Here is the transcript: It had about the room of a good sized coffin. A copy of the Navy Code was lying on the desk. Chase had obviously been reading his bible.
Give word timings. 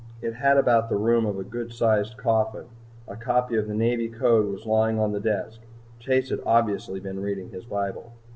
It 0.19 0.33
had 0.33 0.57
about 0.57 0.89
the 0.89 0.95
room 0.95 1.27
of 1.27 1.37
a 1.37 1.43
good 1.43 1.71
sized 1.71 2.17
coffin. 2.17 2.65
A 3.07 3.15
copy 3.15 3.55
of 3.55 3.67
the 3.67 3.75
Navy 3.75 4.09
Code 4.09 4.47
was 4.47 4.65
lying 4.65 4.99
on 4.99 5.11
the 5.11 5.19
desk. 5.19 5.59
Chase 5.99 6.31
had 6.31 6.39
obviously 6.43 6.99
been 6.99 7.19
reading 7.21 7.51
his 7.51 7.65
bible. 7.65 8.11